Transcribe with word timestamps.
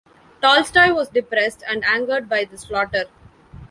Tolstoy 0.41 0.95
was 0.95 1.09
depressed 1.09 1.63
and 1.69 1.83
angered 1.85 2.27
by 2.27 2.43
the 2.43 2.57
slaughter. 2.57 3.03